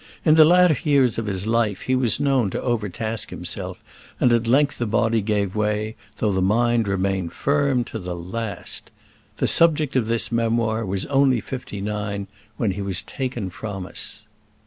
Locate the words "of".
1.19-1.27, 9.95-10.07